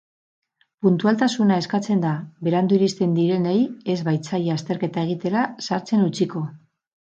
Puntualtasuna 0.85 1.57
eskatzen 1.63 2.01
da, 2.05 2.13
berandu 2.47 2.77
iristen 2.79 3.15
direnei 3.19 3.55
ez 3.95 3.99
baitzaie 4.09 4.57
azterketa 4.57 5.07
egitera 5.11 5.47
sartzen 5.71 6.11
utziko. 6.11 6.47